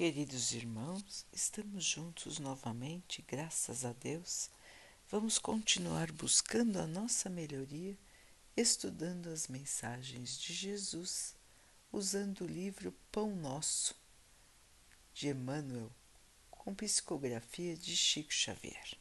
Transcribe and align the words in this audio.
Queridos 0.00 0.52
irmãos, 0.52 1.26
estamos 1.30 1.84
juntos 1.84 2.38
novamente, 2.38 3.22
graças 3.28 3.84
a 3.84 3.92
Deus. 3.92 4.48
Vamos 5.10 5.38
continuar 5.38 6.10
buscando 6.10 6.78
a 6.78 6.86
nossa 6.86 7.28
melhoria, 7.28 7.94
estudando 8.56 9.28
as 9.28 9.46
mensagens 9.46 10.40
de 10.40 10.54
Jesus, 10.54 11.34
usando 11.92 12.44
o 12.44 12.46
livro 12.46 12.94
Pão 13.12 13.36
Nosso, 13.36 13.94
de 15.12 15.28
Emmanuel, 15.28 15.92
com 16.50 16.74
psicografia 16.74 17.76
de 17.76 17.94
Chico 17.94 18.32
Xavier. 18.32 18.96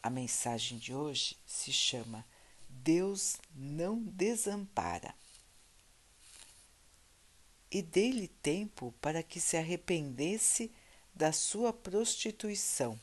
A 0.00 0.08
mensagem 0.08 0.78
de 0.78 0.94
hoje 0.94 1.36
se 1.44 1.72
chama 1.72 2.24
Deus 2.68 3.36
não 3.52 4.00
desampara 4.00 5.12
e 7.70 7.80
dei-lhe 7.80 8.26
tempo 8.26 8.92
para 9.00 9.22
que 9.22 9.40
se 9.40 9.56
arrependesse 9.56 10.72
da 11.14 11.32
sua 11.32 11.72
prostituição, 11.72 12.98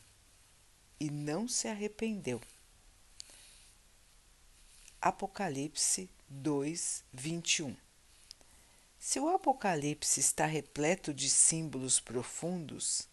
e 0.99 1.09
não 1.09 1.48
se 1.48 1.67
arrependeu. 1.67 2.41
Apocalipse 4.99 6.09
2, 6.27 7.03
21 7.13 7.75
Se 8.99 9.20
o 9.20 9.30
Apocalipse 9.30 10.20
está 10.20 10.45
repleto 10.45 11.13
de 11.13 11.30
símbolos 11.30 11.99
profundos, 11.99 13.08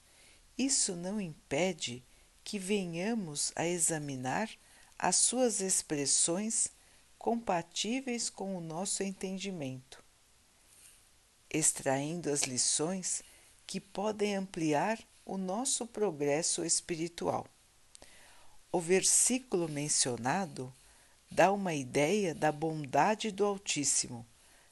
isso 0.58 0.96
não 0.96 1.20
impede 1.20 2.02
que 2.42 2.58
venhamos 2.58 3.52
a 3.54 3.66
examinar 3.66 4.50
as 4.98 5.16
suas 5.16 5.60
expressões 5.60 6.68
compatíveis 7.18 8.28
com 8.28 8.56
o 8.56 8.60
nosso 8.60 9.02
entendimento 9.02 10.03
extraindo 11.54 12.30
as 12.30 12.42
lições 12.42 13.22
que 13.64 13.80
podem 13.80 14.34
ampliar 14.34 14.98
o 15.24 15.38
nosso 15.38 15.86
progresso 15.86 16.64
espiritual. 16.64 17.46
O 18.72 18.80
versículo 18.80 19.68
mencionado 19.68 20.74
dá 21.30 21.52
uma 21.52 21.72
ideia 21.72 22.34
da 22.34 22.50
bondade 22.50 23.30
do 23.30 23.44
Altíssimo 23.44 24.26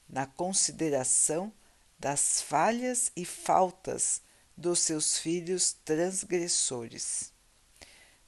na 0.07 0.25
consideração 0.25 1.51
das 1.97 2.41
falhas 2.41 3.11
e 3.15 3.23
faltas 3.23 4.21
dos 4.55 4.79
seus 4.79 5.17
filhos 5.17 5.73
transgressores. 5.85 7.31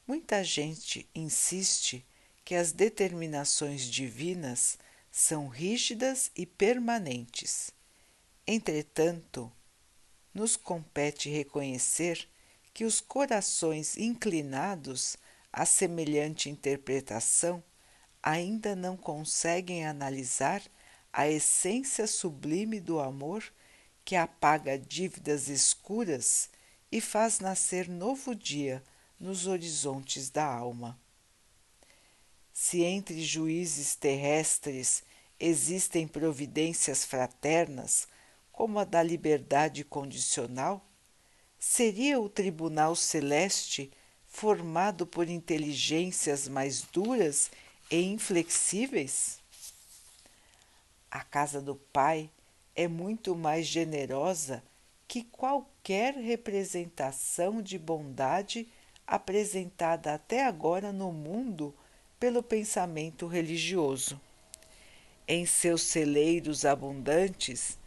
Muita 0.08 0.44
gente 0.44 1.10
insiste 1.14 2.06
que 2.46 2.56
as 2.56 2.72
determinações 2.72 3.82
divinas 3.84 4.78
são 5.12 5.48
rígidas 5.50 6.32
e 6.36 6.46
permanentes 6.46 7.75
Entretanto, 8.48 9.52
nos 10.34 10.56
compete 10.56 11.30
reconhecer 11.30 12.28
que 12.74 12.86
os 12.86 13.02
corações 13.02 13.98
inclinados 13.98 15.18
a 15.52 15.66
semelhante 15.66 16.50
interpretação 16.50 17.64
ainda 18.22 18.76
não 18.76 18.98
conseguem 18.98 19.86
analisar 19.86 20.62
a 21.14 21.30
essência 21.30 22.06
sublime 22.06 22.80
do 22.80 23.00
amor 23.00 23.44
que 24.04 24.16
apaga 24.16 24.78
dívidas 24.78 25.48
escuras 25.48 26.50
e 26.92 27.00
faz 27.00 27.40
nascer 27.40 27.88
novo 27.88 28.36
dia 28.36 28.84
nos 29.20 29.48
horizontes 29.48 30.30
da 30.30 30.46
alma. 30.46 31.00
Se 32.54 32.84
entre 32.84 33.24
juízes 33.24 33.96
terrestres 33.96 35.04
existem 35.40 36.08
providências 36.08 37.06
fraternas, 37.06 38.08
como 38.56 38.80
a 38.80 38.86
da 38.86 39.04
liberdade 39.04 39.84
condicional, 39.84 40.82
seria 41.60 42.22
o 42.22 42.30
tribunal 42.30 42.96
celeste 42.96 43.92
formado 44.26 45.06
por 45.06 45.28
inteligências 45.28 46.48
mais 46.48 46.82
duras 46.82 47.52
e 47.92 48.02
inflexíveis? 48.02 49.40
A 51.12 51.22
casa 51.22 51.62
do 51.62 51.76
Pai 51.76 52.30
é 52.74 52.88
muito 52.88 53.36
mais 53.36 53.68
generosa 53.68 54.64
que 55.06 55.24
qualquer 55.24 56.14
representação 56.14 57.62
de 57.62 57.78
bondade 57.78 58.70
apresentada 59.06 60.14
até 60.14 60.46
agora 60.46 60.94
no 60.94 61.12
mundo 61.12 61.76
pelo 62.18 62.42
pensamento 62.42 63.28
religioso. 63.28 64.20
Em 65.28 65.46
seus 65.46 65.82
celeiros 65.82 66.64
abundantes, 66.64 67.78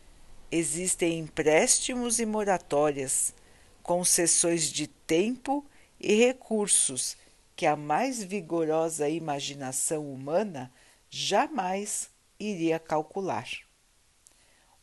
existem 0.50 1.18
empréstimos 1.18 2.18
e 2.18 2.26
moratórias, 2.26 3.34
concessões 3.82 4.70
de 4.70 4.86
tempo 4.86 5.64
e 6.00 6.14
recursos 6.14 7.16
que 7.54 7.66
a 7.66 7.76
mais 7.76 8.22
vigorosa 8.22 9.08
imaginação 9.08 10.10
humana 10.10 10.72
jamais 11.10 12.10
iria 12.38 12.78
calcular. 12.78 13.48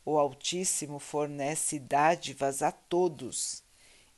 O 0.04 0.18
Altíssimo 0.18 0.98
fornece 0.98 1.78
dádivas 1.78 2.62
a 2.62 2.70
todos, 2.70 3.64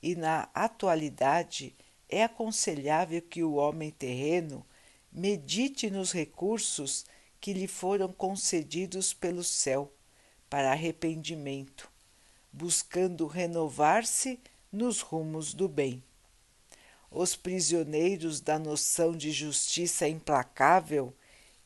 e 0.03 0.15
na 0.15 0.49
atualidade 0.53 1.75
é 2.09 2.25
aconselhável 2.25 3.23
que 3.23 3.43
o 3.43 3.55
homem 3.55 3.91
terreno 3.91 4.67
medite 5.11 5.91
nos 5.91 6.13
recursos 6.13 7.07
que 7.41 7.53
lhe 7.53 7.67
foram 7.67 8.13
concedidos 8.13 9.15
pelo 9.15 9.43
céu 9.43 9.93
para 10.49 10.73
arrependimento, 10.73 11.91
buscando 12.53 13.27
renovar-se 13.27 14.41
nos 14.73 15.01
rumos 15.01 15.55
do 15.55 15.69
bem. 15.69 16.03
Os 17.11 17.35
prisioneiros 17.35 18.41
da 18.41 18.59
noção 18.59 19.17
de 19.17 19.31
justiça 19.31 20.07
implacável 20.09 21.15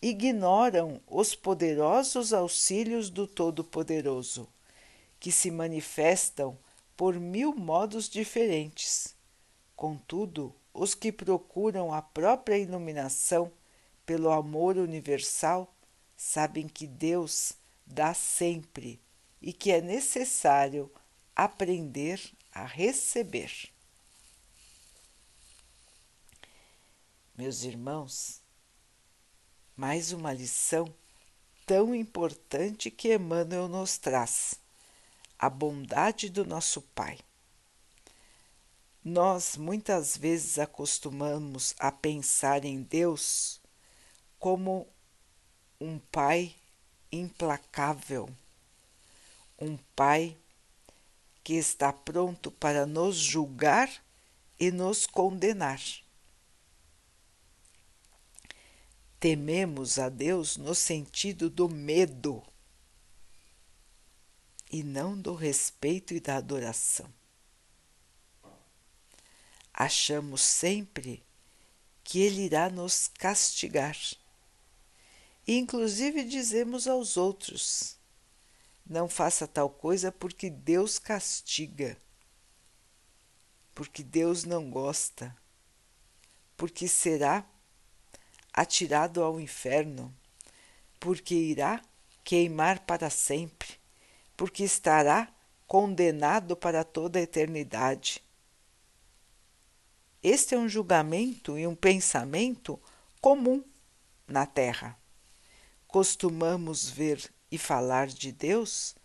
ignoram 0.01 1.01
os 1.07 1.35
poderosos 1.35 2.33
auxílios 2.33 3.11
do 3.11 3.27
Todo-Poderoso, 3.27 4.49
que 5.19 5.31
se 5.31 5.51
manifestam 5.51 6.59
por 6.97 7.19
mil 7.19 7.55
modos 7.55 8.09
diferentes. 8.09 9.15
Contudo, 9.77 10.55
os 10.75 10.95
que 10.95 11.13
procuram 11.13 11.93
a 11.93 12.01
própria 12.01 12.59
iluminação 12.59 13.51
pelo 14.07 14.31
amor 14.31 14.77
universal 14.77 15.73
sabem 16.17 16.69
que 16.69 16.87
Deus 16.87 17.55
dá 17.93 18.15
sempre 18.15 18.99
e 19.41 19.53
que 19.53 19.71
é 19.71 19.81
necessário 19.81 20.91
aprender 21.37 22.21
a 22.51 22.65
receber. 22.65 23.71
Meus 27.37 27.63
irmãos, 27.65 28.41
mais 29.77 30.13
uma 30.13 30.33
lição 30.33 30.93
tão 31.67 31.95
importante 31.95 32.91
que 32.91 33.15
Emmanuel 33.15 33.69
nos 33.69 33.99
traz: 33.99 34.59
a 35.39 35.51
bondade 35.51 36.31
do 36.31 36.47
nosso 36.47 36.81
Pai. 36.81 37.19
Nós 39.05 39.57
muitas 39.57 40.17
vezes 40.17 40.59
acostumamos 40.59 41.75
a 41.79 41.91
pensar 41.91 42.65
em 42.65 42.83
Deus 42.83 43.61
como 44.39 44.89
um 45.81 45.99
pai 45.99 46.55
implacável, 47.13 48.29
um 49.59 49.77
Pai 49.95 50.37
que 51.45 51.55
está 51.55 51.93
pronto 51.93 52.51
para 52.51 52.87
nos 52.87 53.17
julgar 53.17 53.91
e 54.59 54.71
nos 54.71 55.07
condenar. 55.07 55.81
Tememos 59.21 59.99
a 59.99 60.09
Deus 60.09 60.57
no 60.57 60.75
sentido 60.75 61.51
do 61.51 61.69
medo 61.69 62.43
e 64.71 64.83
não 64.83 65.21
do 65.21 65.35
respeito 65.35 66.15
e 66.15 66.21
da 66.21 66.37
adoração. 66.37 67.13
Achamos 69.73 70.43
sempre 70.43 71.23
que 72.03 72.21
Ele 72.21 72.43
irá 72.43 72.71
nos 72.71 73.09
castigar 73.09 73.97
inclusive 75.47 76.25
dizemos 76.25 76.87
aos 76.87 77.17
outros: 77.17 77.97
não 78.87 79.09
faça 79.09 79.47
tal 79.47 79.69
coisa 79.69 80.13
porque 80.13 80.49
Deus 80.49 80.99
castiga, 80.99 81.97
porque 83.75 84.03
Deus 84.03 84.45
não 84.45 84.71
gosta, 84.71 85.37
porque 86.57 86.87
será 86.87 87.45
atirado 88.53 89.23
ao 89.23 89.41
inferno, 89.41 90.15
porque 91.01 91.35
irá 91.35 91.83
queimar 92.23 92.81
para 92.81 93.11
sempre, 93.11 93.69
porque 94.37 94.63
estará 94.63 95.33
condenado 95.67 96.57
para 96.57 96.85
toda 96.85 97.19
a 97.19 97.23
eternidade. 97.23 98.23
Este 100.23 100.55
é 100.55 100.59
um 100.59 100.69
julgamento 100.69 101.59
e 101.59 101.67
um 101.67 101.75
pensamento 101.75 102.81
comum 103.21 103.65
na 104.29 104.47
Terra 104.47 105.02
costumamos 105.93 106.89
ver 106.89 107.31
e 107.51 107.59
falar 107.59 108.07
de 108.07 108.33
Deus 108.33 108.97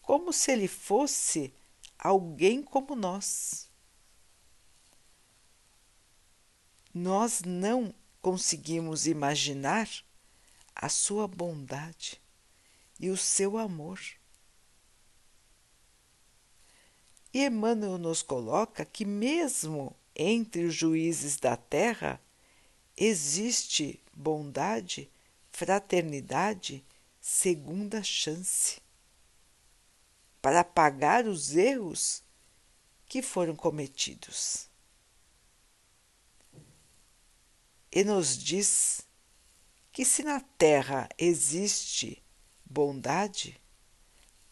como 0.00 0.32
se 0.32 0.50
ele 0.50 0.66
fosse 0.66 1.52
alguém 1.98 2.62
como 2.62 2.96
nós. 2.96 3.70
Nós 6.94 7.42
não 7.42 7.94
conseguimos 8.22 9.06
imaginar 9.06 9.86
a 10.74 10.88
sua 10.88 11.28
bondade 11.28 12.18
e 12.98 13.10
o 13.10 13.18
seu 13.18 13.58
amor. 13.58 14.00
E 17.34 17.44
Emmanuel 17.44 17.98
nos 17.98 18.22
coloca 18.22 18.82
que, 18.84 19.04
mesmo 19.04 19.94
entre 20.16 20.64
os 20.64 20.74
juízes 20.74 21.36
da 21.36 21.54
terra, 21.54 22.18
existe 22.96 24.02
bondade, 24.12 25.08
fraternidade, 25.50 26.84
segunda 27.20 28.02
chance 28.02 28.80
para 30.40 30.64
pagar 30.64 31.26
os 31.26 31.54
erros 31.54 32.22
que 33.06 33.20
foram 33.22 33.54
cometidos. 33.54 34.68
E 37.92 38.04
nos 38.04 38.38
diz 38.38 39.02
que 39.92 40.04
se 40.04 40.22
na 40.22 40.40
terra 40.40 41.08
existe 41.18 42.22
bondade, 42.64 43.60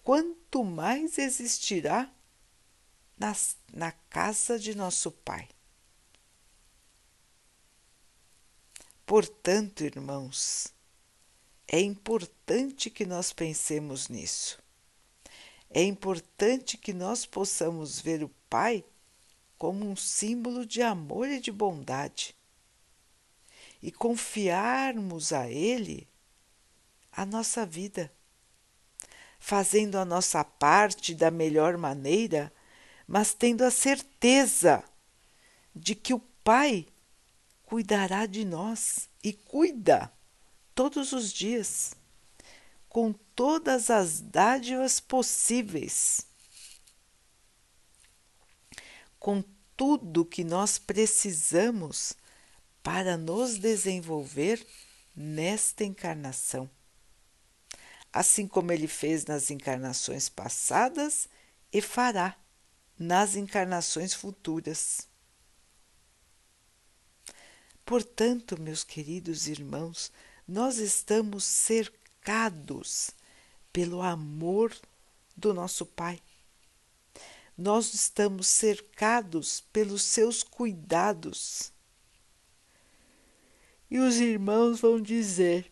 quanto 0.03 0.65
mais 0.65 1.19
existirá 1.19 2.13
nas, 3.17 3.57
na 3.73 3.93
casa 3.93 4.59
de 4.59 4.75
nosso 4.75 5.11
Pai. 5.13 5.49
Portanto, 9.07 9.85
irmãos, 9.85 10.75
é 11.71 11.81
importante 11.81 12.91
que 12.91 13.05
nós 13.05 13.33
pensemos 13.33 14.09
nisso. 14.09 14.59
É 15.71 15.83
importante 15.83 16.79
que 16.79 16.93
nós 16.93 17.27
possamos 17.27 18.01
ver 18.01 18.25
o 18.25 18.31
Pai 18.49 18.83
como 19.59 19.89
um 19.89 19.95
símbolo 19.95 20.65
de 20.65 20.81
amor 20.81 21.29
e 21.29 21.41
de 21.41 21.53
bondade 21.53 22.35
e 23.83 23.93
confiarmos 23.93 25.33
a 25.33 25.49
Ele 25.49 26.09
a 27.13 27.27
nossa 27.27 27.67
vida, 27.67 28.11
fazendo 29.39 29.99
a 29.99 30.05
nossa 30.05 30.43
parte 30.43 31.15
da 31.15 31.31
melhor 31.31 31.77
maneira 31.77 32.53
mas 33.09 33.33
tendo 33.33 33.65
a 33.65 33.71
certeza 33.71 34.85
de 35.75 35.95
que 35.95 36.13
o 36.13 36.21
Pai 36.45 36.87
cuidará 37.65 38.27
de 38.27 38.45
nós 38.45 39.09
e 39.25 39.33
cuida 39.33 40.13
todos 40.79 41.11
os 41.11 41.33
dias, 41.33 41.93
com 42.89 43.13
todas 43.13 43.91
as 43.91 44.21
dádivas 44.21 45.01
possíveis, 45.01 46.25
com 49.19 49.43
tudo 49.77 50.25
que 50.25 50.45
nós 50.45 50.79
precisamos 50.79 52.13
para 52.81 53.17
nos 53.17 53.59
desenvolver 53.59 54.65
nesta 55.17 55.83
encarnação. 55.83 56.71
Assim 58.13 58.47
como 58.47 58.71
ele 58.71 58.87
fez 58.87 59.27
nas 59.27 59.51
encarnações 59.51 60.29
passadas 60.29 61.29
e 61.73 61.83
fará 61.83 62.39
nas 62.97 63.35
encarnações 63.35 64.15
futuras. 64.15 65.09
Portanto, 67.85 68.61
meus 68.61 68.85
queridos 68.85 69.49
irmãos, 69.49 70.13
nós 70.49 70.79
estamos 70.79 71.45
cercados 71.45 73.11
pelo 73.71 74.01
amor 74.01 74.75
do 75.37 75.53
nosso 75.53 75.85
Pai. 75.85 76.19
Nós 77.57 77.93
estamos 77.93 78.47
cercados 78.47 79.61
pelos 79.71 80.03
seus 80.03 80.43
cuidados. 80.43 81.71
E 83.91 83.99
os 83.99 84.17
irmãos 84.17 84.81
vão 84.81 84.99
dizer: 84.99 85.71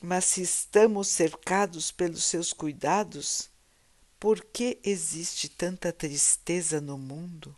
Mas 0.00 0.24
se 0.26 0.42
estamos 0.42 1.08
cercados 1.08 1.90
pelos 1.90 2.22
seus 2.22 2.52
cuidados, 2.52 3.50
por 4.20 4.44
que 4.44 4.78
existe 4.84 5.48
tanta 5.48 5.92
tristeza 5.92 6.80
no 6.80 6.96
mundo? 6.96 7.56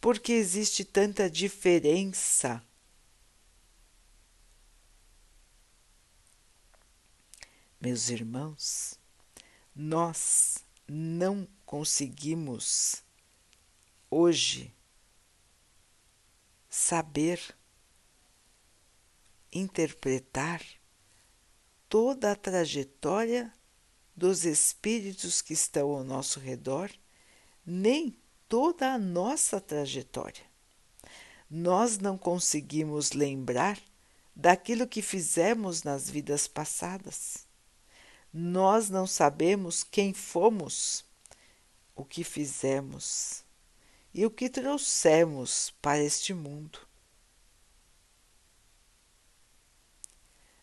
Por 0.00 0.20
que 0.20 0.34
existe 0.34 0.84
tanta 0.84 1.28
diferença? 1.28 2.62
Meus 7.80 8.08
irmãos, 8.08 8.98
nós 9.72 10.64
não 10.88 11.46
conseguimos 11.64 13.04
hoje 14.10 14.74
saber 16.68 17.40
interpretar 19.52 20.60
toda 21.88 22.32
a 22.32 22.36
trajetória 22.36 23.52
dos 24.16 24.44
espíritos 24.44 25.40
que 25.40 25.52
estão 25.52 25.90
ao 25.90 26.02
nosso 26.02 26.40
redor, 26.40 26.90
nem 27.64 28.18
toda 28.48 28.92
a 28.92 28.98
nossa 28.98 29.60
trajetória. 29.60 30.44
Nós 31.48 31.96
não 31.96 32.18
conseguimos 32.18 33.12
lembrar 33.12 33.80
daquilo 34.34 34.84
que 34.84 35.00
fizemos 35.00 35.84
nas 35.84 36.10
vidas 36.10 36.48
passadas. 36.48 37.46
Nós 38.32 38.90
não 38.90 39.06
sabemos 39.06 39.82
quem 39.82 40.12
fomos, 40.12 41.04
o 41.94 42.04
que 42.04 42.22
fizemos 42.22 43.44
e 44.12 44.24
o 44.26 44.30
que 44.30 44.48
trouxemos 44.48 45.70
para 45.82 46.02
este 46.02 46.34
mundo. 46.34 46.80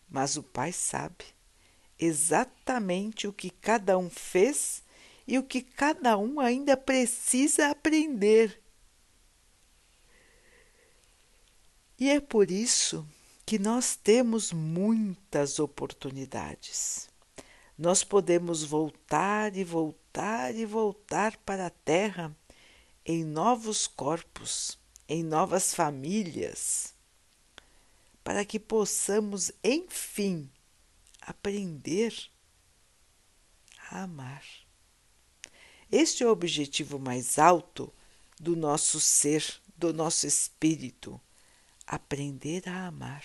Mas 0.08 0.36
o 0.36 0.42
Pai 0.42 0.72
sabe 0.72 1.24
exatamente 1.98 3.26
o 3.26 3.32
que 3.32 3.50
cada 3.50 3.98
um 3.98 4.10
fez 4.10 4.82
e 5.26 5.38
o 5.38 5.42
que 5.42 5.60
cada 5.60 6.16
um 6.16 6.38
ainda 6.38 6.76
precisa 6.76 7.70
aprender. 7.70 8.62
E 11.98 12.10
é 12.10 12.20
por 12.20 12.50
isso 12.50 13.06
que 13.44 13.58
nós 13.58 13.96
temos 13.96 14.52
muitas 14.52 15.58
oportunidades. 15.58 17.08
Nós 17.78 18.02
podemos 18.02 18.64
voltar 18.64 19.54
e 19.54 19.62
voltar 19.62 20.54
e 20.54 20.64
voltar 20.64 21.36
para 21.38 21.66
a 21.66 21.70
Terra 21.70 22.34
em 23.04 23.22
novos 23.22 23.86
corpos, 23.86 24.78
em 25.06 25.22
novas 25.22 25.74
famílias, 25.74 26.94
para 28.24 28.46
que 28.46 28.58
possamos, 28.58 29.52
enfim, 29.62 30.50
aprender 31.20 32.14
a 33.90 34.04
amar. 34.04 34.42
Este 35.92 36.22
é 36.22 36.26
o 36.26 36.30
objetivo 36.30 36.98
mais 36.98 37.38
alto 37.38 37.92
do 38.40 38.56
nosso 38.56 38.98
ser, 38.98 39.60
do 39.76 39.92
nosso 39.92 40.26
espírito, 40.26 41.20
aprender 41.86 42.66
a 42.68 42.86
amar 42.86 43.24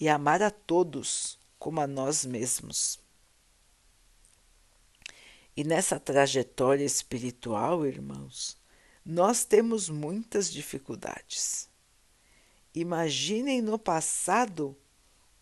e 0.00 0.08
amar 0.08 0.42
a 0.42 0.50
todos 0.50 1.38
como 1.58 1.82
a 1.82 1.86
nós 1.86 2.24
mesmos. 2.24 2.98
E 5.56 5.64
nessa 5.64 5.98
trajetória 5.98 6.84
espiritual, 6.84 7.86
irmãos, 7.86 8.56
nós 9.04 9.44
temos 9.44 9.88
muitas 9.88 10.52
dificuldades. 10.52 11.68
Imaginem 12.74 13.60
no 13.60 13.78
passado 13.78 14.76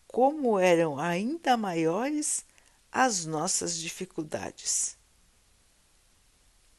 como 0.07 0.57
eram 0.57 0.99
ainda 0.99 1.55
maiores 1.55 2.43
as 2.91 3.25
nossas 3.25 3.77
dificuldades. 3.77 4.97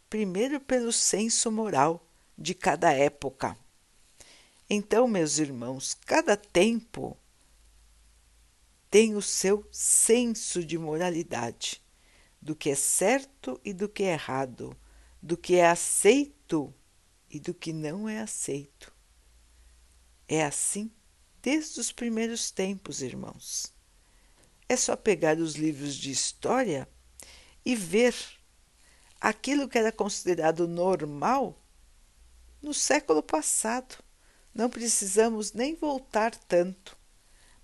Primeiro, 0.09 0.59
pelo 0.59 0.93
senso 0.93 1.53
moral 1.53 2.05
de 2.37 2.55
cada 2.55 2.93
época. 2.93 3.57
Então, 4.69 5.07
meus 5.07 5.39
irmãos, 5.39 5.97
cada 6.05 6.37
tempo 6.37 7.17
tem 8.91 9.15
o 9.15 9.23
seu 9.23 9.65
senso 9.71 10.65
de 10.65 10.77
moralidade, 10.77 11.80
do 12.41 12.57
que 12.57 12.71
é 12.71 12.75
certo 12.75 13.61
e 13.65 13.73
do 13.73 13.89
que 13.89 14.05
é 14.05 14.13
errado, 14.13 14.77
do 15.21 15.37
que 15.37 15.57
é 15.57 15.67
aceito 15.67 16.73
e 17.29 17.39
do 17.39 17.53
que 17.53 17.73
não 17.73 18.09
é 18.09 18.21
aceito. 18.21 18.93
É 20.27 20.45
assim 20.45 20.91
desde 21.43 21.81
os 21.81 21.93
primeiros 21.93 22.51
tempos, 22.51 23.03
irmãos. 23.03 23.73
É 24.69 24.77
só 24.77 24.95
pegar 24.97 25.39
os 25.39 25.55
livros 25.55 25.95
de 25.95 26.11
história 26.11 26.89
e 27.65 27.75
ver 27.75 28.15
aquilo 29.21 29.69
que 29.69 29.79
era 29.79 29.93
considerado 29.93 30.69
normal 30.69 31.61
no 32.63 32.73
século 32.73 33.23
passado. 33.23 33.97
Não 34.55 34.71
precisamos 34.71 35.53
nem 35.53 35.75
voltar 35.75 36.35
tanto. 36.35 36.97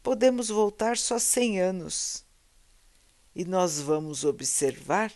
Podemos 0.03 0.49
voltar 0.49 0.97
só 0.97 1.19
100 1.19 1.61
anos. 1.61 2.26
E 3.37 3.45
nós 3.45 3.79
vamos 3.79 4.25
observar 4.25 5.13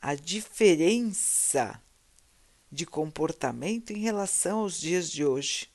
a 0.00 0.16
diferença 0.16 1.80
de 2.68 2.84
comportamento 2.84 3.92
em 3.92 4.00
relação 4.00 4.58
aos 4.58 4.80
dias 4.80 5.08
de 5.08 5.24
hoje, 5.24 5.70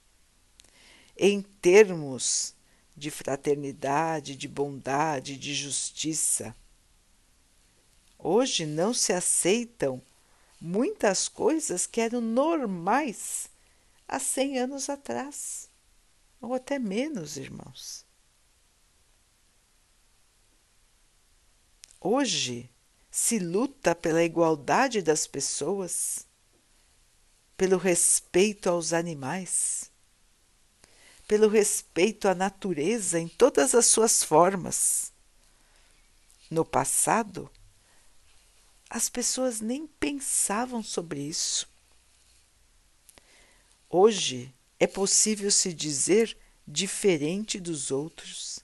em 1.17 1.41
termos 1.41 2.53
de 2.98 3.09
fraternidade, 3.09 4.36
de 4.36 4.45
bondade, 4.45 5.38
de 5.38 5.53
justiça. 5.53 6.53
Hoje 8.17 8.65
não 8.65 8.93
se 8.93 9.13
aceitam 9.13 10.01
muitas 10.59 11.29
coisas 11.29 11.88
que 11.88 12.01
eram 12.01 12.19
normais 12.19 13.48
há 14.05 14.19
100 14.19 14.59
anos 14.59 14.89
atrás, 14.89 15.69
ou 16.41 16.53
até 16.53 16.77
menos, 16.77 17.38
irmãos. 17.38 18.08
Hoje 22.01 22.70
se 23.12 23.39
luta 23.39 23.94
pela 23.94 24.24
igualdade 24.24 25.01
das 25.01 25.27
pessoas, 25.27 26.25
pelo 27.58 27.77
respeito 27.77 28.70
aos 28.70 28.94
animais, 28.94 29.91
pelo 31.27 31.50
respeito 31.50 32.29
à 32.29 32.34
natureza 32.34 33.20
em 33.20 33.27
todas 33.27 33.75
as 33.75 33.86
suas 33.88 34.24
formas. 34.24 35.12
No 36.50 36.63
passado, 36.63 37.51
as 38.89 39.10
pessoas 39.10 39.60
nem 39.60 39.86
pensavam 39.86 40.82
sobre 40.82 41.20
isso. 41.20 41.68
Hoje 43.89 44.53
é 44.79 44.88
possível 44.88 45.51
se 45.51 45.74
dizer 45.74 46.38
diferente 46.65 47.60
dos 47.60 47.91
outros. 47.91 48.60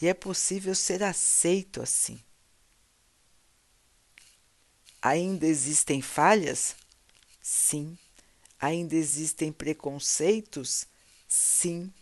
E 0.00 0.06
é 0.06 0.14
possível 0.14 0.74
ser 0.74 1.02
aceito 1.02 1.82
assim. 1.82 2.20
Ainda 5.00 5.46
existem 5.46 6.02
falhas? 6.02 6.76
Sim. 7.40 7.96
Ainda 8.60 8.94
existem 8.94 9.52
preconceitos? 9.52 10.86
Sim. 11.28 11.92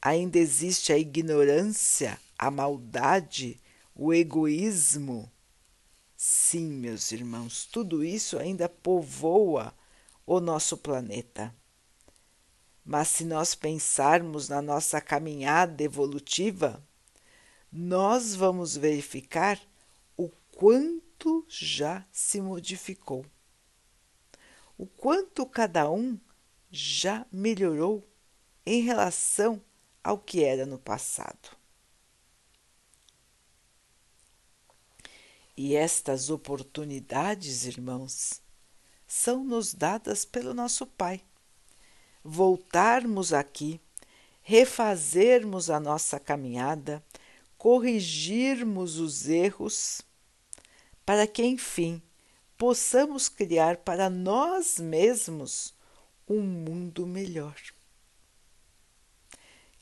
Ainda 0.00 0.38
existe 0.38 0.92
a 0.92 0.98
ignorância, 0.98 2.20
a 2.38 2.50
maldade, 2.50 3.60
o 3.94 4.12
egoísmo. 4.12 5.30
Sim, 6.16 6.68
meus 6.68 7.10
irmãos, 7.12 7.66
tudo 7.66 8.04
isso 8.04 8.38
ainda 8.38 8.68
povoa 8.68 9.74
o 10.24 10.40
nosso 10.40 10.76
planeta. 10.76 11.54
Mas 12.84 13.08
se 13.08 13.24
nós 13.24 13.54
pensarmos 13.54 14.48
na 14.48 14.62
nossa 14.62 15.00
caminhada 15.00 15.82
evolutiva, 15.82 16.82
nós 17.76 18.34
vamos 18.34 18.74
verificar 18.74 19.60
o 20.16 20.30
quanto 20.50 21.44
já 21.46 22.06
se 22.10 22.40
modificou, 22.40 23.26
o 24.78 24.86
quanto 24.86 25.44
cada 25.44 25.90
um 25.90 26.18
já 26.70 27.26
melhorou 27.30 28.02
em 28.64 28.80
relação 28.80 29.62
ao 30.02 30.18
que 30.18 30.42
era 30.42 30.64
no 30.64 30.78
passado. 30.78 31.50
E 35.54 35.76
estas 35.76 36.30
oportunidades, 36.30 37.66
irmãos, 37.66 38.40
são 39.06 39.44
nos 39.44 39.74
dadas 39.74 40.24
pelo 40.24 40.54
nosso 40.54 40.86
Pai. 40.86 41.22
Voltarmos 42.24 43.34
aqui, 43.34 43.78
refazermos 44.40 45.68
a 45.68 45.78
nossa 45.78 46.18
caminhada, 46.18 47.04
corrigirmos 47.66 48.96
os 48.96 49.28
erros, 49.28 50.00
para 51.04 51.26
que, 51.26 51.42
enfim, 51.44 52.00
possamos 52.56 53.28
criar 53.28 53.78
para 53.78 54.08
nós 54.08 54.78
mesmos 54.78 55.74
um 56.28 56.42
mundo 56.42 57.04
melhor. 57.04 57.56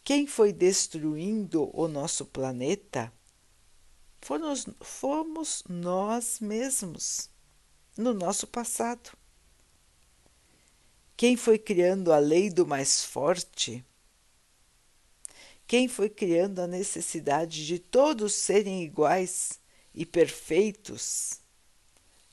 Quem 0.03 0.26
foi 0.26 0.50
destruindo 0.50 1.71
o 1.79 1.87
nosso 1.87 2.25
planeta 2.25 3.12
fomos, 4.23 4.67
fomos 4.81 5.62
nós 5.69 6.41
mesmos, 6.41 7.29
no 7.99 8.14
nosso 8.14 8.47
passado. 8.47 9.11
Quem 11.19 11.37
foi 11.37 11.59
criando 11.59 12.14
a 12.14 12.19
lei 12.19 12.49
do 12.49 12.67
mais 12.67 13.05
forte? 13.05 13.85
Quem 15.66 15.88
foi 15.88 16.11
criando 16.11 16.61
a 16.61 16.66
necessidade 16.66 17.66
de 17.66 17.78
todos 17.78 18.35
serem 18.35 18.83
iguais 18.83 19.61
e 19.94 20.04
perfeitos? 20.04 21.40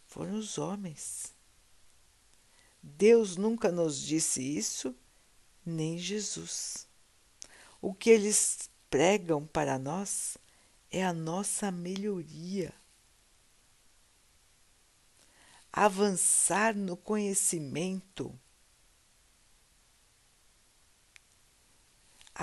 Foram 0.06 0.38
os 0.38 0.58
homens. 0.58 1.34
Deus 2.84 3.38
nunca 3.38 3.72
nos 3.72 4.02
disse 4.02 4.42
isso, 4.42 4.94
nem 5.66 5.98
Jesus. 5.98 6.88
O 7.82 7.94
que 7.94 8.10
eles 8.10 8.70
pregam 8.90 9.48
para 9.48 9.80
nós 9.80 10.38
é 10.92 11.04
a 11.04 11.14
nossa 11.14 11.72
melhoria. 11.72 12.74
Avançar 15.72 16.76
no 16.76 16.98
conhecimento, 16.98 18.38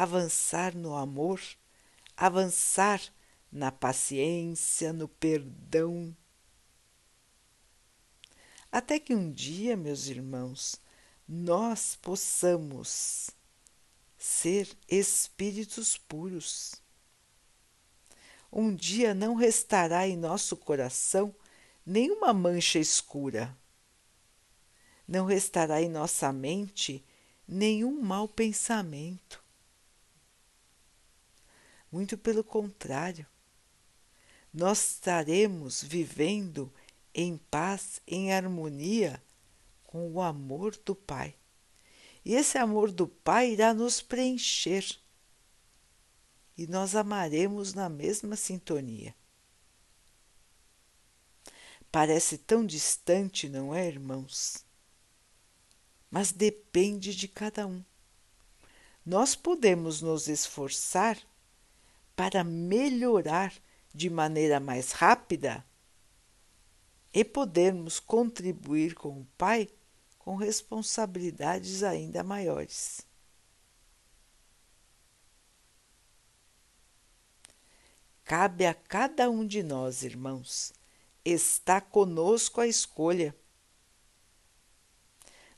avançar 0.03 0.75
no 0.75 0.95
amor, 0.95 1.41
avançar 2.17 3.01
na 3.51 3.73
paciência, 3.73 4.93
no 4.93 5.09
perdão. 5.09 6.17
Até 8.71 8.99
que 8.99 9.15
um 9.15 9.31
dia, 9.31 9.77
meus 9.77 10.07
irmãos, 10.07 10.81
nós 11.27 11.97
possamos 11.97 13.31
ser 14.19 14.69
espíritos 14.89 15.97
puros 15.97 16.83
um 18.51 18.75
dia 18.75 19.15
não 19.15 19.35
restará 19.35 20.09
em 20.09 20.17
nosso 20.17 20.57
coração 20.57 21.35
nenhuma 21.85 22.33
mancha 22.33 22.79
escura. 22.79 23.57
Não 25.07 25.27
restará 25.27 25.83
em 25.83 25.89
nossa 25.89 26.33
mente 26.33 27.05
nenhum 27.47 28.01
mau 28.01 28.27
pensamento. 28.27 29.43
Muito 31.91 32.19
pelo 32.19 32.45
contrário, 32.45 33.27
nós 34.53 34.93
estaremos 34.95 35.83
vivendo 35.83 36.73
em 37.15 37.37
paz, 37.51 38.01
em 38.07 38.33
harmonia 38.33 39.23
com 39.85 40.11
o 40.13 40.21
amor 40.21 40.77
do 40.85 40.95
Pai. 40.95 41.35
E 42.25 42.35
esse 42.35 42.59
amor 42.59 42.93
do 42.93 43.09
Pai 43.09 43.53
irá 43.53 43.73
nos 43.73 44.03
preencher 44.03 44.85
e 46.59 46.67
nós 46.67 46.95
amaremos 46.97 47.73
na 47.73 47.89
mesma 47.89 48.35
sintonia. 48.35 49.15
Parece 51.91 52.37
tão 52.37 52.67
distante, 52.67 53.49
não 53.49 53.75
é, 53.75 53.87
irmãos? 53.87 54.67
Mas 56.11 56.33
depende 56.33 57.15
de 57.15 57.29
cada 57.29 57.67
um. 57.67 57.83
Nós 59.07 59.35
podemos 59.35 60.03
nos 60.03 60.29
esforçar 60.29 61.17
para 62.19 62.43
melhorar 62.43 63.55
de 63.95 64.11
maneira 64.11 64.59
mais 64.59 64.91
rápida 64.91 65.65
e 67.15 67.25
podermos 67.25 68.01
contribuir 68.01 68.97
com 68.97 69.21
o 69.21 69.25
Pai 69.39 69.69
com 70.19 70.35
responsabilidades 70.35 71.85
ainda 71.85 72.25
maiores. 72.25 73.07
Cabe 78.25 78.67
a 78.67 78.75
cada 78.75 79.31
um 79.31 79.47
de 79.47 79.63
nós, 79.63 80.03
irmãos. 80.03 80.73
Está 81.25 81.81
conosco 81.81 82.61
a 82.61 82.67
escolha. 82.67 83.33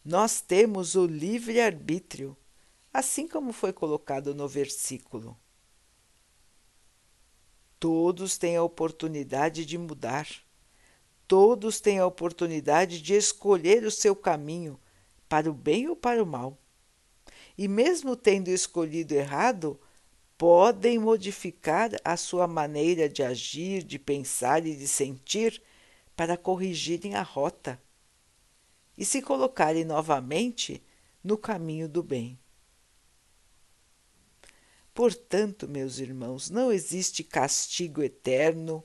Nós 0.04 0.42
temos 0.42 0.94
o 0.94 1.06
livre-arbítrio, 1.06 2.36
assim 2.92 3.26
como 3.26 3.50
foi 3.50 3.72
colocado 3.72 4.34
no 4.34 4.46
versículo. 4.46 5.40
Todos 7.80 8.36
têm 8.36 8.56
a 8.56 8.62
oportunidade 8.62 9.64
de 9.64 9.78
mudar. 9.78 10.28
Todos 11.26 11.80
têm 11.80 11.98
a 11.98 12.06
oportunidade 12.06 13.00
de 13.00 13.14
escolher 13.14 13.84
o 13.84 13.90
seu 13.90 14.14
caminho, 14.14 14.78
para 15.26 15.50
o 15.50 15.54
bem 15.54 15.88
ou 15.88 15.96
para 15.96 16.22
o 16.22 16.26
mal. 16.26 16.58
E 17.56 17.66
mesmo 17.66 18.14
tendo 18.14 18.48
escolhido 18.48 19.14
errado, 19.14 19.80
podem 20.36 20.98
modificar 20.98 21.90
a 22.04 22.16
sua 22.18 22.46
maneira 22.46 23.08
de 23.08 23.22
agir, 23.22 23.82
de 23.82 23.98
pensar 23.98 24.66
e 24.66 24.76
de 24.76 24.86
sentir 24.86 25.62
para 26.14 26.36
corrigirem 26.36 27.14
a 27.14 27.22
rota 27.22 27.80
e 28.96 29.06
se 29.06 29.22
colocarem 29.22 29.86
novamente 29.86 30.82
no 31.24 31.38
caminho 31.38 31.88
do 31.88 32.02
bem. 32.02 32.38
Portanto, 35.00 35.66
meus 35.66 35.98
irmãos, 35.98 36.50
não 36.50 36.70
existe 36.70 37.24
castigo 37.24 38.02
eterno, 38.02 38.84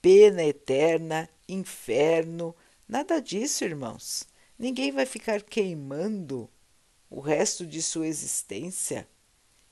pena 0.00 0.42
eterna, 0.42 1.30
inferno, 1.48 2.52
nada 2.88 3.20
disso, 3.20 3.62
irmãos. 3.62 4.26
Ninguém 4.58 4.90
vai 4.90 5.06
ficar 5.06 5.40
queimando 5.40 6.50
o 7.08 7.20
resto 7.20 7.64
de 7.64 7.80
sua 7.80 8.08
existência 8.08 9.08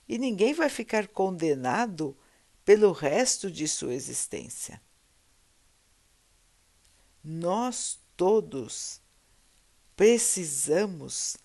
e 0.09 0.17
ninguém 0.17 0.55
vai 0.55 0.69
ficar 0.69 1.09
condenado 1.09 2.17
pelo 2.65 2.93
resto 2.93 3.51
de 3.51 3.67
sua 3.67 3.93
existência. 3.93 4.81
Nós 7.21 7.99
todos 8.17 9.03
precisamos 9.97 11.37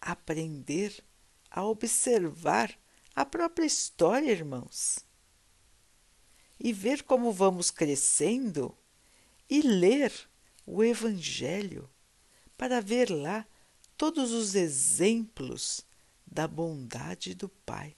aprender 0.00 1.04
a 1.50 1.62
observar 1.62 2.82
a 3.14 3.24
própria 3.24 3.64
história, 3.64 4.30
irmãos, 4.30 4.98
e 6.58 6.72
ver 6.72 7.02
como 7.02 7.32
vamos 7.32 7.70
crescendo 7.70 8.76
e 9.48 9.60
ler 9.62 10.12
o 10.66 10.82
Evangelho 10.82 11.90
para 12.56 12.80
ver 12.80 13.10
lá 13.10 13.46
todos 13.96 14.32
os 14.32 14.54
exemplos 14.54 15.84
da 16.26 16.48
bondade 16.48 17.34
do 17.34 17.48
Pai. 17.48 17.96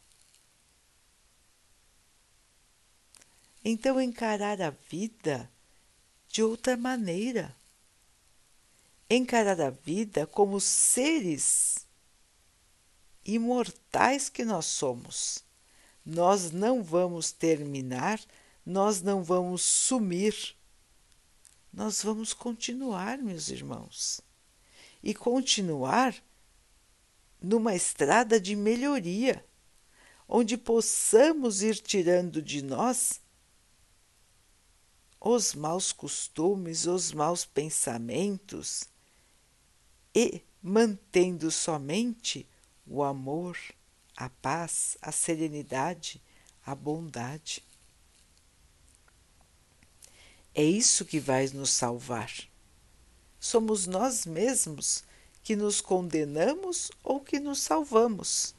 Então, 3.64 4.00
encarar 4.00 4.60
a 4.60 4.70
vida 4.70 5.50
de 6.28 6.42
outra 6.42 6.76
maneira. 6.76 7.56
Encarar 9.08 9.60
a 9.60 9.70
vida 9.70 10.26
como 10.26 10.60
seres 10.60 11.85
imortais 13.26 14.28
que 14.28 14.44
nós 14.44 14.66
somos. 14.66 15.44
Nós 16.04 16.50
não 16.50 16.82
vamos 16.82 17.32
terminar, 17.32 18.20
nós 18.64 19.02
não 19.02 19.22
vamos 19.22 19.62
sumir. 19.62 20.56
Nós 21.72 22.02
vamos 22.02 22.32
continuar, 22.32 23.18
meus 23.18 23.48
irmãos 23.48 24.24
e 25.06 25.14
continuar 25.14 26.20
numa 27.40 27.76
estrada 27.76 28.40
de 28.40 28.56
melhoria, 28.56 29.46
onde 30.28 30.56
possamos 30.56 31.62
ir 31.62 31.76
tirando 31.76 32.42
de 32.42 32.60
nós 32.60 33.20
os 35.20 35.54
maus 35.54 35.92
costumes, 35.92 36.86
os 36.86 37.12
maus 37.12 37.44
pensamentos 37.44 38.88
e 40.12 40.42
mantendo 40.60 41.52
somente 41.52 42.48
o 42.86 43.02
amor, 43.02 43.58
a 44.16 44.28
paz, 44.28 44.96
a 45.02 45.12
serenidade, 45.12 46.22
a 46.64 46.74
bondade. 46.74 47.62
É 50.54 50.64
isso 50.64 51.04
que 51.04 51.20
vai 51.20 51.48
nos 51.48 51.70
salvar 51.70 52.30
somos 53.46 53.86
nós 53.86 54.26
mesmos 54.26 55.04
que 55.42 55.54
nos 55.54 55.80
condenamos 55.80 56.90
ou 57.04 57.20
que 57.20 57.38
nos 57.38 57.60
salvamos. 57.60 58.54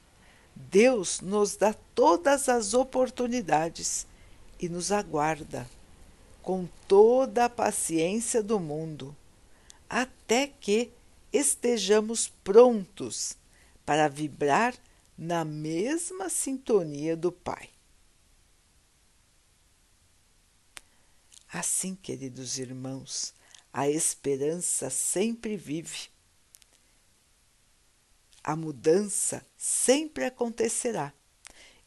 Deus 0.55 1.19
nos 1.19 1.55
dá 1.57 1.73
todas 1.93 2.47
as 2.47 2.73
oportunidades 2.73 4.07
e 4.59 4.69
nos 4.69 4.91
aguarda 4.91 5.69
com 6.41 6.67
toda 6.87 7.45
a 7.45 7.49
paciência 7.49 8.41
do 8.41 8.57
mundo, 8.59 9.15
até 9.89 10.47
que 10.47 10.89
estejamos 11.31 12.31
prontos 12.43 13.35
para 13.87 14.09
vibrar 14.09 14.75
na 15.17 15.45
mesma 15.45 16.27
sintonia 16.27 17.15
do 17.15 17.31
Pai. 17.31 17.69
Assim, 21.47 21.95
queridos 21.95 22.59
irmãos, 22.59 23.33
a 23.71 23.89
esperança 23.89 24.89
sempre 24.89 25.55
vive. 25.55 26.09
A 28.43 28.57
mudança 28.57 29.41
sempre 29.55 30.25
acontecerá 30.25 31.13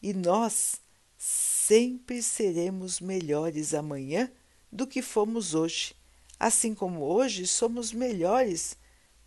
e 0.01 0.11
nós 0.11 0.81
sempre 1.19 2.23
seremos 2.23 2.99
melhores 2.99 3.75
amanhã 3.75 4.31
do 4.71 4.87
que 4.87 5.03
fomos 5.03 5.53
hoje, 5.53 5.95
assim 6.39 6.73
como 6.73 7.01
hoje 7.01 7.45
somos 7.45 7.93
melhores 7.93 8.75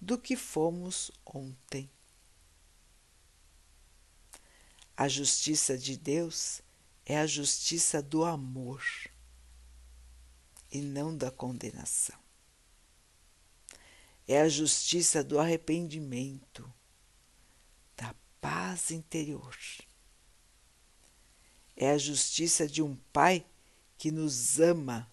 do 0.00 0.18
que 0.18 0.34
fomos 0.34 1.12
ontem. 1.24 1.93
A 4.96 5.08
justiça 5.08 5.76
de 5.76 5.96
Deus 5.96 6.60
é 7.04 7.18
a 7.18 7.26
justiça 7.26 8.00
do 8.00 8.24
amor 8.24 8.82
e 10.70 10.80
não 10.80 11.16
da 11.16 11.30
condenação 11.30 12.24
é 14.26 14.40
a 14.40 14.48
justiça 14.48 15.22
do 15.22 15.38
arrependimento, 15.38 16.72
da 17.96 18.14
paz 18.40 18.90
interior. 18.90 19.56
É 21.76 21.90
a 21.90 21.98
justiça 21.98 22.66
de 22.66 22.82
um 22.82 22.96
Pai 23.12 23.44
que 23.98 24.10
nos 24.10 24.60
ama 24.60 25.10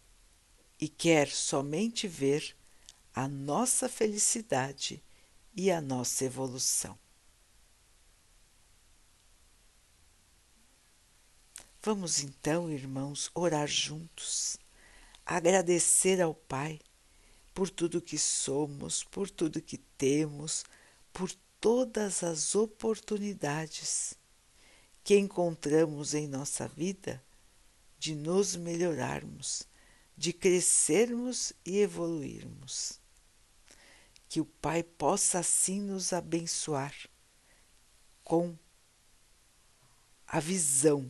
e 0.80 0.88
quer 0.88 1.30
somente 1.30 2.08
ver 2.08 2.56
a 3.14 3.28
nossa 3.28 3.90
felicidade 3.90 5.04
e 5.56 5.70
a 5.70 5.82
nossa 5.82 6.24
evolução. 6.24 6.98
Vamos 11.84 12.20
então, 12.20 12.70
irmãos, 12.70 13.32
orar 13.34 13.68
juntos, 13.68 14.56
agradecer 15.26 16.22
ao 16.22 16.36
Pai 16.36 16.80
por 17.56 17.72
tudo 17.72 18.00
que 18.00 18.20
somos, 18.20 19.04
por 19.04 19.32
tudo 19.32 19.60
que 19.60 19.80
temos, 19.80 20.64
por 21.12 21.32
todas 21.60 22.22
as 22.22 22.54
oportunidades 22.54 24.14
que 25.04 25.18
encontramos 25.18 26.14
em 26.14 26.28
nossa 26.28 26.68
vida 26.68 27.20
de 27.98 28.14
nos 28.14 28.56
melhorarmos, 28.56 29.64
de 30.16 30.32
crescermos 30.32 31.52
e 31.66 31.80
evoluirmos. 31.80 33.00
Que 34.30 34.40
o 34.40 34.46
Pai 34.46 34.84
possa 34.84 35.40
assim 35.40 35.82
nos 35.82 36.14
abençoar 36.14 36.94
com 38.24 38.56
a 40.28 40.40
visão 40.40 41.10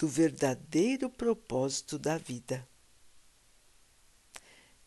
do 0.00 0.08
verdadeiro 0.08 1.10
propósito 1.10 1.98
da 1.98 2.16
vida 2.16 2.66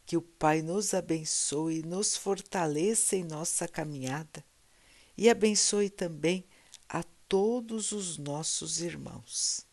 que 0.08 0.18
o 0.18 0.22
Pai 0.24 0.64
nos 0.64 0.92
abençoe 0.96 1.82
e 1.82 1.84
nos 1.84 2.18
fortaleça 2.18 3.16
em 3.16 3.24
nossa 3.24 3.68
caminhada 3.68 4.44
e 5.16 5.30
abençoe 5.30 5.92
também 5.92 6.44
a 6.90 7.04
todos 7.30 7.92
os 7.92 8.18
nossos 8.18 8.82
irmãos. 8.82 9.68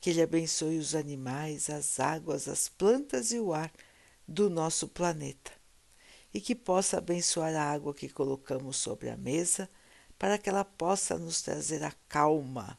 Que 0.00 0.08
Ele 0.08 0.22
abençoe 0.22 0.78
os 0.78 0.94
animais, 0.94 1.68
as 1.68 2.00
águas, 2.00 2.48
as 2.48 2.70
plantas 2.70 3.32
e 3.32 3.38
o 3.38 3.52
ar 3.52 3.70
do 4.26 4.48
nosso 4.48 4.88
planeta 4.88 5.52
e 6.32 6.40
que 6.40 6.54
possa 6.54 6.96
abençoar 6.96 7.54
a 7.54 7.70
água 7.70 7.92
que 7.92 8.08
colocamos 8.08 8.78
sobre 8.78 9.10
a 9.10 9.16
mesa 9.18 9.68
para 10.18 10.38
que 10.38 10.48
ela 10.48 10.64
possa 10.64 11.18
nos 11.18 11.42
trazer 11.42 11.84
a 11.84 11.92
calma 12.08 12.78